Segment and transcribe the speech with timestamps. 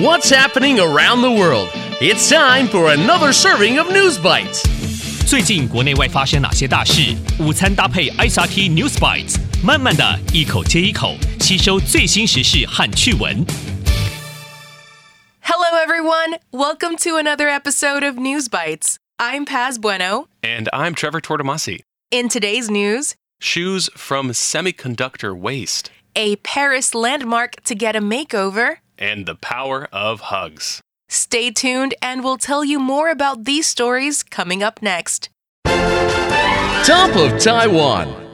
[0.00, 1.68] What's happening around the world?
[2.00, 4.62] It's time for another serving of News Bites.
[5.26, 7.16] 最近国内外发生哪些大事？
[7.38, 13.44] 午餐搭配 ICT News Bites，慢慢的一口接一口吸收最新时事和趣闻。
[15.40, 16.38] Hello, everyone.
[16.50, 18.96] Welcome to another episode of News Bites.
[19.18, 20.26] I'm Paz Bueno.
[20.42, 21.80] And I'm Trevor Tortomasi.
[22.10, 28.76] In today's news, Shoes from semiconductor waste a Paris landmark to get a makeover.
[28.99, 30.81] and the power of hugs.
[31.07, 35.29] Stay tuned, and we'll tell you more about these stories coming up next.
[36.85, 38.29] Top of Taiwan.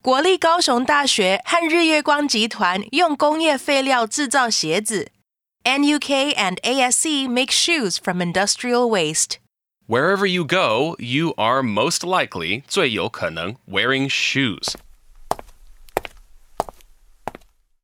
[0.00, 5.10] 国立高雄大学和日月光集团用工业废料制造鞋子。
[5.64, 9.38] NUK and ASE make shoes from industrial waste.
[9.86, 14.74] Wherever you go, you are most likely 最有可能 wearing shoes.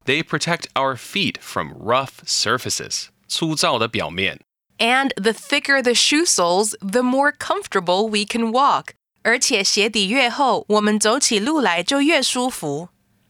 [0.06, 3.08] They protect our feet from rough surfaces.
[3.28, 4.40] 粗糙的表面
[4.80, 8.94] And the thicker the shoe soles, the more comfortable we can walk.
[9.22, 12.90] 而且鞋底越厚，我们走起路来就越舒服。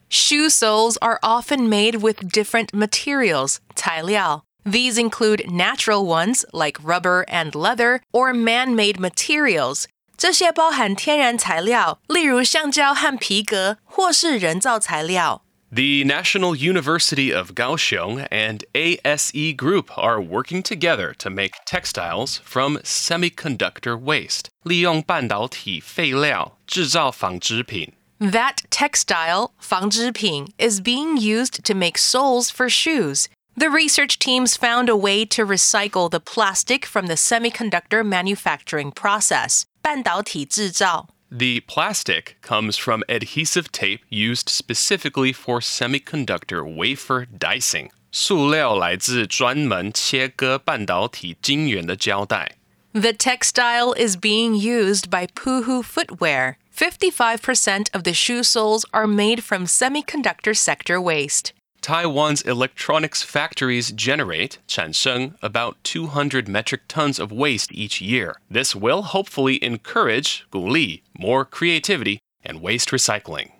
[0.09, 4.44] Shoe soles are often made with different materials, 材料.
[4.63, 9.85] These include natural ones like rubber and leather or man-made materials.
[10.16, 15.42] 这些包含天然材料，例如橡胶和皮革，或是人造材料。
[15.73, 22.80] The National University of Kaohsiung and ASE Group are working together to make textiles from
[22.80, 24.49] semiconductor waste.
[24.63, 27.94] 利用半导体废料制造纺织品。
[28.19, 33.27] That textile, 纺织品, is being used to make soles for shoes.
[33.55, 39.66] The research teams found a way to recycle the plastic from the semiconductor manufacturing process.
[39.81, 41.09] 半导体制造.
[41.33, 47.89] The plastic comes from adhesive tape used specifically for semiconductor wafer dicing.
[48.11, 52.58] 塑料来自专门切割半导体晶圆的胶带。
[52.94, 56.56] The textile is being used by Puhu Footwear.
[56.75, 61.53] 55% of the shoe soles are made from semiconductor sector waste.
[61.84, 68.35] Taiwan's electronics factories generate 产生 about 200 metric tons of waste each year.
[68.50, 73.51] This will hopefully encourage 鼓励 more creativity and waste recycling.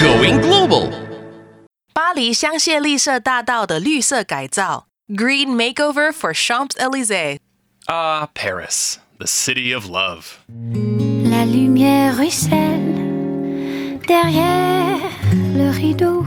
[0.00, 0.90] Going global.
[1.92, 7.38] 巴黎香榭丽舍大道的绿色改造 Green Makeover for Champs-Élysées.
[7.88, 10.38] Ah, Paris, the city of love.
[11.24, 14.93] La lumière ruisselle derrière
[15.54, 16.24] le rideau.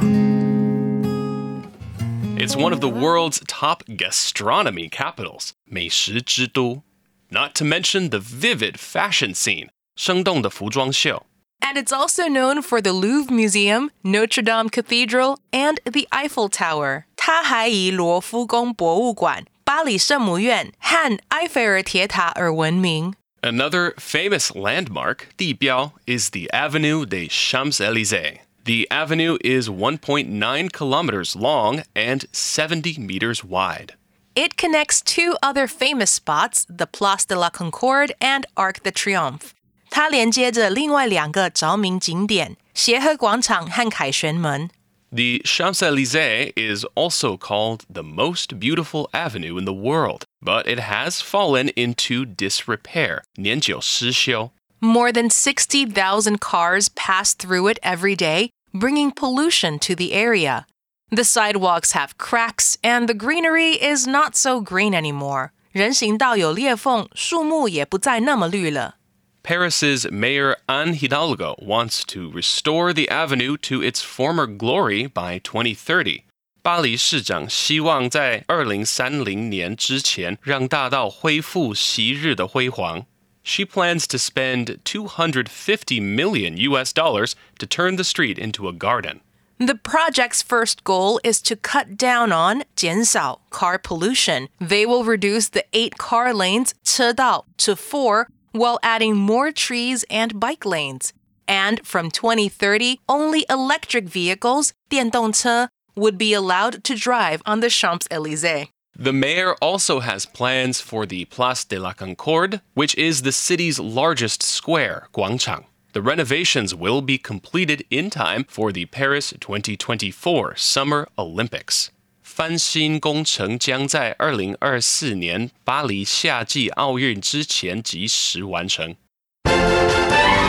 [2.38, 6.84] It's one of the world's top gastronomy capitals, 美食之都.
[7.30, 11.26] Not to mention the vivid fashion scene, 生动的服装秀.
[11.62, 17.06] And it's also known for the Louvre Museum, Notre Dame Cathedral, and the Eiffel Tower.
[17.16, 23.14] 它还以罗浮宫博物馆、巴黎圣母院和埃菲尔铁塔而闻名。
[23.42, 28.40] Another famous landmark, 地标, is the Avenue des Champs-Élysées.
[28.68, 33.96] The avenue is 1.9 kilometers long and 70 meters wide.
[34.36, 39.54] It connects two other famous spots, the Place de la Concorde and Arc de Triomphe.
[39.90, 44.70] 它连接着另外两个着名景点——协和广场和凯旋门。
[45.12, 51.22] The Champs-Élysées is also called the most beautiful avenue in the world, but it has
[51.22, 54.50] fallen into disrepair, 年久失修.
[54.80, 60.66] More than 60,000 cars pass through it every day, bringing pollution to the area.
[61.10, 65.52] The sidewalks have cracks, and the greenery is not so green anymore.
[65.72, 68.96] 人行道有裂缝，树木也不再那么绿了。
[69.44, 76.24] Paris's Mayor Anne Hidalgo wants to restore the avenue to its former glory by 2030.
[76.62, 83.06] 巴黎市长希望在2030年之前让大道恢复昔日的辉煌。
[83.48, 89.22] She plans to spend 250 million US dollars to turn the street into a garden.
[89.60, 94.48] The project's first goal is to cut down on 减少 car pollution.
[94.60, 100.40] They will reduce the eight car lanes 车道 to four while adding more trees and
[100.40, 101.14] bike lanes.
[101.48, 108.70] And from 2030, only electric vehicles 电动车 would be allowed to drive on the Champs-Élysées.
[108.98, 113.80] The mayor also has plans for the Place de la Concorde, which is the city's
[113.80, 115.66] largest square, 广场.
[115.94, 121.90] The renovations will be completed in time for the Paris 2024 Summer Olympics.
[122.22, 128.96] 翻新工程将在二零二四年巴黎夏季奥运之前及时完成。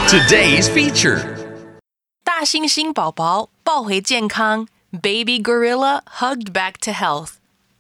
[0.08, 1.22] Today's feature.
[2.22, 7.32] 大猩猩宝宝抱回健康，Baby gorilla hugged back to health.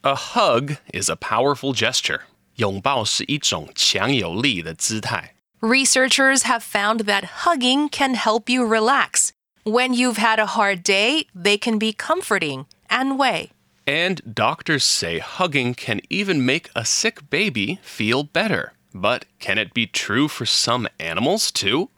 [0.02, 2.20] A hug is a powerful gesture.
[2.56, 5.34] 拥抱是一种强有力的姿态。
[5.60, 9.30] Researchers have found that hugging can help you relax.
[9.64, 13.48] When you've had a hard day, they can be comforting and way.
[13.86, 18.74] And doctors say hugging can even make a sick baby feel better.
[18.94, 21.88] But can it be true for some animals too?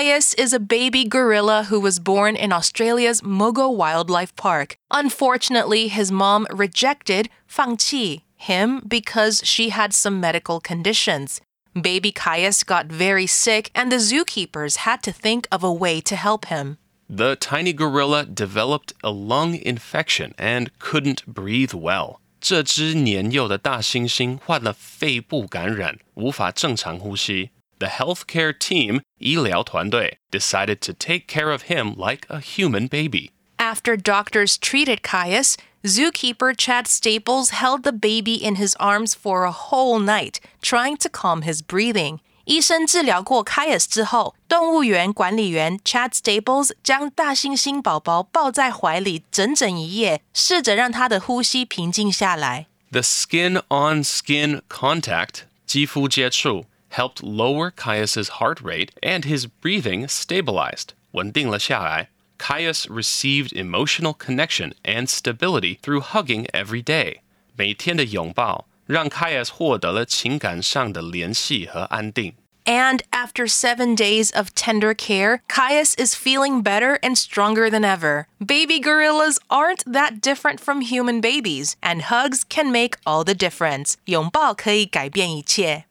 [0.00, 4.76] Caius is a baby gorilla who was born in Australia's Mogo Wildlife Park.
[4.90, 11.40] Unfortunately, his mom rejected 放弃 him because she had some medical conditions.
[11.74, 16.14] Baby Caius got very sick, and the zookeepers had to think of a way to
[16.14, 16.78] help him.
[17.08, 22.20] The tiny gorilla developed a lung infection and couldn't breathe well.
[22.40, 27.50] 这只年幼的大猩猩患了肺部感染，无法正常呼吸。
[27.78, 33.30] The healthcare team 医疗团队 decided to take care of him like a human baby.
[33.56, 39.52] After doctors treated Caius, zookeeper Chad Staples held the baby in his arms for a
[39.52, 42.20] whole night, trying to calm his breathing.
[42.46, 52.66] 医生治疗过 Caius 之后，动物园管理员 Chad Staples 将大猩猩宝宝抱在怀里整整一夜，试着让他的呼吸平静下来。
[52.90, 56.64] The skin on skin contact 肌肤接触
[56.94, 62.08] helped lower Caius's heart rate and his breathing stabilized 稳定了下来。
[62.38, 67.18] Caius received emotional connection and stability through hugging every day.
[67.56, 72.34] 每天的拥抱让 Caius 获得了情感上的联系和安定。
[72.64, 78.26] And after seven days of tender care, Caius is feeling better and stronger than ever.
[78.38, 83.94] Baby gorillas aren't that different from human babies, and hugs can make all the difference.
[84.04, 85.86] 拥抱可以改变一切。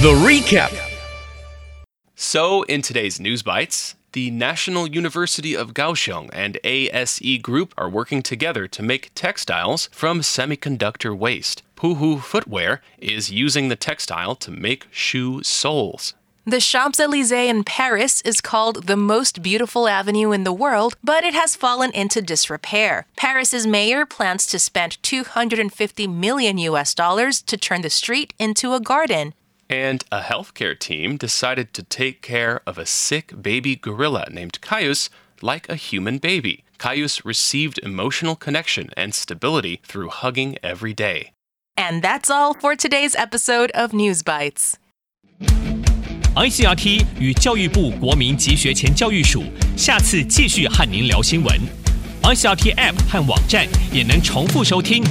[0.00, 0.72] The recap.
[2.14, 8.22] So, in today's News Bites, the National University of Kaohsiung and ASE Group are working
[8.22, 11.64] together to make textiles from semiconductor waste.
[11.76, 16.14] Puhu Footwear is using the textile to make shoe soles.
[16.48, 21.22] The Champs Elysees in Paris is called the most beautiful avenue in the world, but
[21.24, 23.06] it has fallen into disrepair.
[23.16, 28.80] Paris's mayor plans to spend 250 million US dollars to turn the street into a
[28.80, 29.34] garden
[29.69, 35.09] And a healthcare team decided to take care of a sick baby gorilla named Caius
[35.41, 36.63] like a human baby.
[36.77, 41.31] Caius received emotional connection and stability through hugging every day.
[41.75, 44.77] And that's all for today's episode of News Bites.
[46.35, 49.43] ICRT 与教育部国民及学前教育署
[49.77, 51.59] 下次继续和您聊新闻。
[52.23, 55.03] ICRT App 和网站也能重复收听。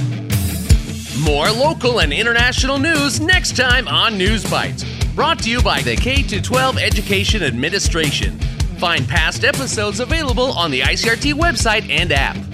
[1.22, 4.84] More local and international news next time on News Bites.
[5.16, 8.38] Brought to you by the K 12 Education Administration.
[8.78, 12.47] Find past episodes available on the ICRT website and app.